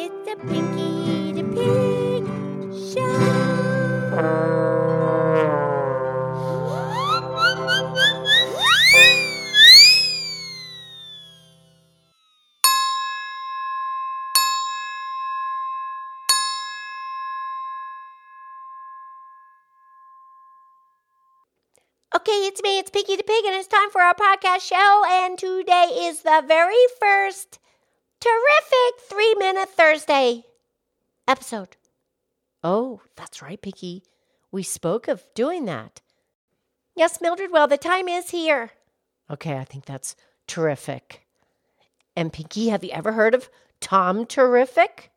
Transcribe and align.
It's 0.00 0.30
a 0.30 0.36
Pinky 0.46 1.32
the 1.32 1.42
Pig 1.42 2.22
show. 2.94 3.02
Okay, 22.14 22.46
it's 22.46 22.62
me, 22.62 22.78
it's 22.78 22.90
Pinky 22.90 23.16
the 23.16 23.24
Pig, 23.24 23.44
and 23.46 23.56
it's 23.56 23.66
time 23.66 23.90
for 23.90 24.00
our 24.00 24.14
podcast 24.14 24.60
show. 24.60 25.02
And 25.08 25.36
today 25.36 25.90
is 26.02 26.22
the 26.22 26.44
very 26.46 26.76
first 27.00 27.58
terrific 28.20 29.00
three 29.08 29.34
minute 29.34 29.68
Thursday 29.68 30.44
episode. 31.26 31.76
Oh, 32.62 33.02
that's 33.16 33.42
right, 33.42 33.60
Pinky. 33.60 34.02
We 34.50 34.62
spoke 34.62 35.08
of 35.08 35.24
doing 35.34 35.66
that. 35.66 36.00
Yes, 36.96 37.20
Mildred, 37.20 37.52
well, 37.52 37.68
the 37.68 37.76
time 37.76 38.08
is 38.08 38.30
here. 38.30 38.70
Okay, 39.30 39.56
I 39.56 39.64
think 39.64 39.84
that's 39.84 40.16
terrific. 40.46 41.26
And 42.16 42.32
Pinky, 42.32 42.70
have 42.70 42.82
you 42.82 42.90
ever 42.90 43.12
heard 43.12 43.34
of 43.34 43.48
Tom 43.80 44.26
Terrific? 44.26 45.12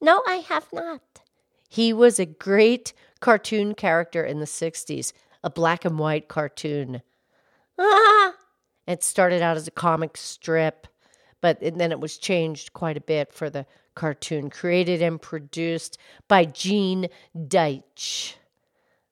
No, 0.00 0.22
I 0.26 0.36
have 0.36 0.72
not. 0.72 1.22
He 1.68 1.92
was 1.92 2.20
a 2.20 2.26
great 2.26 2.92
cartoon 3.18 3.74
character 3.74 4.22
in 4.22 4.38
the 4.38 4.46
60s, 4.46 5.12
a 5.42 5.50
black 5.50 5.84
and 5.84 5.98
white 5.98 6.28
cartoon. 6.28 7.02
Ah! 7.78 8.34
It 8.86 9.02
started 9.02 9.42
out 9.42 9.56
as 9.56 9.66
a 9.66 9.72
comic 9.72 10.16
strip, 10.16 10.86
but 11.44 11.58
then 11.60 11.92
it 11.92 12.00
was 12.00 12.16
changed 12.16 12.72
quite 12.72 12.96
a 12.96 13.02
bit 13.02 13.30
for 13.30 13.50
the 13.50 13.66
cartoon, 13.94 14.48
created 14.48 15.02
and 15.02 15.20
produced 15.20 15.98
by 16.26 16.46
Gene 16.46 17.08
Deitch. 17.36 18.36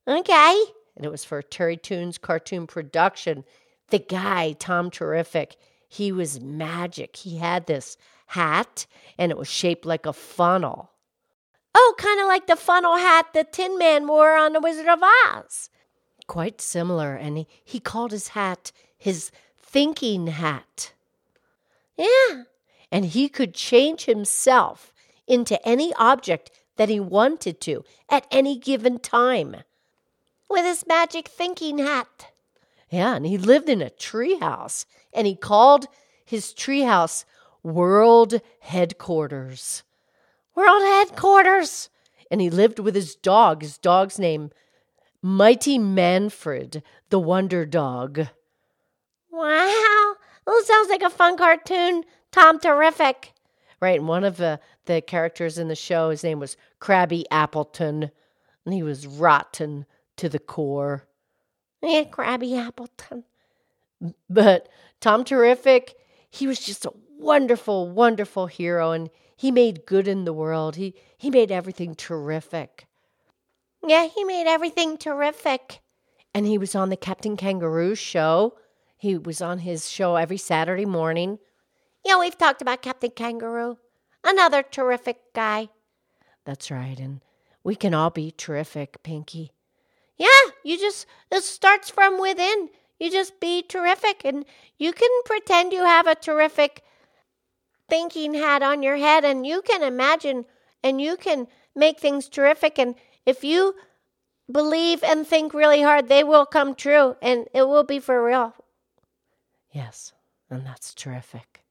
Okay. 0.08 0.64
And 0.96 1.04
it 1.04 1.10
was 1.10 1.26
for 1.26 1.42
Terrytoons 1.42 2.18
cartoon 2.18 2.66
production. 2.66 3.44
The 3.90 3.98
guy, 3.98 4.52
Tom 4.52 4.90
Terrific, 4.90 5.56
he 5.86 6.10
was 6.10 6.40
magic. 6.40 7.16
He 7.16 7.36
had 7.36 7.66
this 7.66 7.98
hat 8.28 8.86
and 9.18 9.30
it 9.30 9.36
was 9.36 9.50
shaped 9.50 9.84
like 9.84 10.06
a 10.06 10.14
funnel. 10.14 10.90
Oh, 11.74 11.94
kind 11.98 12.18
of 12.18 12.28
like 12.28 12.46
the 12.46 12.56
funnel 12.56 12.96
hat 12.96 13.26
the 13.34 13.44
Tin 13.44 13.76
Man 13.76 14.06
wore 14.06 14.36
on 14.38 14.54
The 14.54 14.60
Wizard 14.60 14.88
of 14.88 15.00
Oz. 15.02 15.68
Quite 16.28 16.62
similar, 16.62 17.14
and 17.14 17.36
he, 17.36 17.46
he 17.62 17.78
called 17.78 18.10
his 18.10 18.28
hat 18.28 18.72
his 18.96 19.30
thinking 19.60 20.28
hat. 20.28 20.94
Yeah, 21.96 22.44
and 22.90 23.06
he 23.06 23.28
could 23.28 23.54
change 23.54 24.04
himself 24.04 24.92
into 25.26 25.66
any 25.66 25.94
object 25.94 26.50
that 26.76 26.88
he 26.88 27.00
wanted 27.00 27.60
to 27.62 27.84
at 28.08 28.26
any 28.30 28.58
given 28.58 28.98
time 28.98 29.56
with 30.48 30.64
his 30.64 30.86
magic 30.86 31.28
thinking 31.28 31.78
hat. 31.78 32.32
Yeah, 32.90 33.14
and 33.14 33.24
he 33.24 33.38
lived 33.38 33.68
in 33.68 33.80
a 33.80 33.88
treehouse, 33.88 34.84
and 35.12 35.26
he 35.26 35.34
called 35.34 35.86
his 36.24 36.52
treehouse 36.52 37.24
World 37.62 38.40
Headquarters. 38.60 39.82
World 40.54 40.82
Headquarters! 40.82 41.88
And 42.30 42.40
he 42.40 42.50
lived 42.50 42.78
with 42.78 42.94
his 42.94 43.14
dog, 43.14 43.62
his 43.62 43.78
dog's 43.78 44.18
name, 44.18 44.50
Mighty 45.22 45.78
Manfred, 45.78 46.82
the 47.08 47.18
Wonder 47.18 47.64
Dog. 47.64 48.28
Wow, 49.30 49.91
Oh, 50.46 50.58
that 50.60 50.66
sounds 50.66 50.90
like 50.90 51.02
a 51.02 51.10
fun 51.10 51.36
cartoon. 51.36 52.04
Tom 52.30 52.58
Terrific. 52.58 53.32
Right, 53.80 53.98
and 53.98 54.08
one 54.08 54.24
of 54.24 54.36
the, 54.36 54.60
the 54.86 55.00
characters 55.00 55.58
in 55.58 55.68
the 55.68 55.74
show, 55.74 56.10
his 56.10 56.22
name 56.22 56.38
was 56.38 56.56
Crabby 56.78 57.26
Appleton, 57.30 58.10
and 58.64 58.74
he 58.74 58.82
was 58.82 59.06
rotten 59.06 59.86
to 60.16 60.28
the 60.28 60.38
core. 60.38 61.06
Yeah, 61.82 62.04
Crabby 62.04 62.56
Appleton. 62.56 63.24
But 64.30 64.68
Tom 65.00 65.24
Terrific, 65.24 65.96
he 66.30 66.46
was 66.46 66.60
just 66.60 66.84
a 66.84 66.92
wonderful, 67.18 67.88
wonderful 67.90 68.46
hero, 68.46 68.92
and 68.92 69.10
he 69.36 69.50
made 69.50 69.86
good 69.86 70.06
in 70.06 70.24
the 70.24 70.32
world. 70.32 70.76
He 70.76 70.94
he 71.16 71.30
made 71.30 71.50
everything 71.50 71.94
terrific. 71.94 72.86
Yeah, 73.84 74.06
he 74.06 74.24
made 74.24 74.46
everything 74.46 74.96
terrific. 74.96 75.80
And 76.34 76.46
he 76.46 76.56
was 76.58 76.74
on 76.74 76.88
the 76.88 76.96
Captain 76.96 77.36
Kangaroo 77.36 77.94
show. 77.94 78.54
He 79.02 79.18
was 79.18 79.42
on 79.42 79.58
his 79.58 79.90
show 79.90 80.14
every 80.14 80.36
Saturday 80.36 80.84
morning. 80.86 81.40
Yeah, 82.04 82.20
we've 82.20 82.38
talked 82.38 82.62
about 82.62 82.82
Captain 82.82 83.10
Kangaroo. 83.10 83.78
Another 84.22 84.62
terrific 84.62 85.18
guy. 85.34 85.70
That's 86.44 86.70
right, 86.70 86.96
and 87.00 87.20
we 87.64 87.74
can 87.74 87.94
all 87.94 88.10
be 88.10 88.30
terrific, 88.30 89.02
Pinky. 89.02 89.50
Yeah, 90.16 90.52
you 90.62 90.78
just, 90.78 91.06
it 91.32 91.42
starts 91.42 91.90
from 91.90 92.20
within. 92.20 92.68
You 93.00 93.10
just 93.10 93.40
be 93.40 93.62
terrific, 93.62 94.24
and 94.24 94.44
you 94.78 94.92
can 94.92 95.10
pretend 95.24 95.72
you 95.72 95.82
have 95.84 96.06
a 96.06 96.14
terrific 96.14 96.84
thinking 97.88 98.34
hat 98.34 98.62
on 98.62 98.84
your 98.84 98.98
head, 98.98 99.24
and 99.24 99.44
you 99.44 99.62
can 99.62 99.82
imagine 99.82 100.44
and 100.84 101.00
you 101.00 101.16
can 101.16 101.48
make 101.74 101.98
things 101.98 102.28
terrific. 102.28 102.78
And 102.78 102.94
if 103.26 103.42
you 103.42 103.74
believe 104.48 105.02
and 105.02 105.26
think 105.26 105.52
really 105.54 105.82
hard, 105.82 106.08
they 106.08 106.22
will 106.22 106.46
come 106.46 106.76
true, 106.76 107.16
and 107.20 107.48
it 107.52 107.66
will 107.66 107.82
be 107.82 107.98
for 107.98 108.24
real. 108.24 108.54
Yes, 109.72 110.12
and 110.50 110.66
that's 110.66 110.94
terrific. 110.94 111.64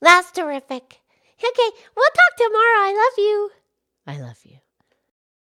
That's 0.00 0.30
terrific. 0.30 1.00
Okay, 1.38 1.70
we'll 1.96 2.06
talk 2.14 2.36
tomorrow. 2.36 2.80
I 2.80 2.92
love 2.94 3.24
you. 3.24 3.50
I 4.06 4.20
love 4.20 4.38
you. 4.44 4.58